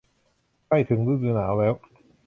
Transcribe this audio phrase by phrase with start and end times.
[0.67, 1.73] ใกล้ถึงฤดูหนาวแล้ว